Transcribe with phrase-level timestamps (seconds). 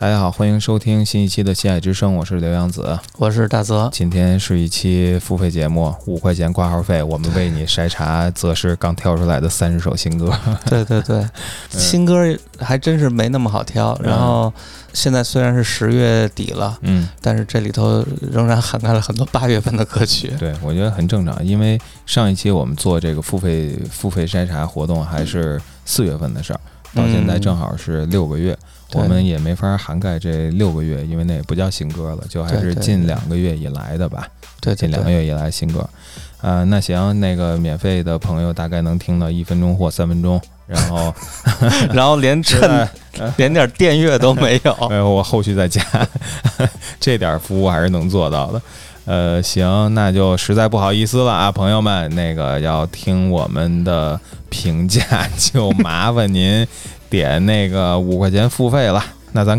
[0.00, 3.90] 大家好，欢迎收听新一期的《西海之声》，我是刘洋子，我是大泽。
[3.92, 10.32] 今天是一期付费节目，五块钱挂号费，我们为你筛查 则是刚挑出来的三十首新歌。
[10.64, 11.22] 对对对，
[11.68, 12.14] 新歌
[12.58, 13.94] 还真是没那么好挑。
[14.02, 14.50] 然后
[14.94, 20.32] 现在虽然是十月底了，嗯，但是这里头仍然涵盖了很多八月份的歌曲。
[20.40, 26.60] 对，我觉得很正常，因为上一期我们做这个付费付费筛查活动还是四月份的事儿，
[26.94, 28.56] 到现在正好是六个月。
[28.92, 34.26] 我们也没法涵盖这六个月，因为那也不叫新歌了，就还是近两个月以来的吧。
[34.60, 35.88] 对，近两个月以来新歌。
[36.40, 41.14] 呃，那行，那个免费的朋友大概能听到一分钟或三分钟，然后
[41.94, 42.88] 然后连衬
[43.36, 44.72] 连点电乐都没有。
[44.90, 45.80] 哎，我后续再加，
[46.98, 48.60] 这点服务还是能做到的。
[49.04, 54.20] 呃，行，那就实在不好意思了啊，朋友们，那个要听我们的
[54.60, 55.00] 评价，
[55.38, 56.66] 就麻烦您。
[57.08, 59.58] 点那个五块钱付费了，那咱